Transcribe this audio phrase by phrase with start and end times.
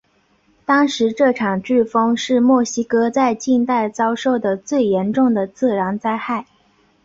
[0.65, 6.47] 当时这场飓风是墨西哥在近代遭受的最严重的自然灾害。